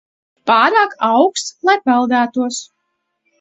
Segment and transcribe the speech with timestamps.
[0.51, 2.59] Pārāk auksts, lai peldētos.